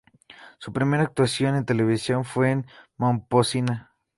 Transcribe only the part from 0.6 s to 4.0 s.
primera actuación en televisión fue en Momposina.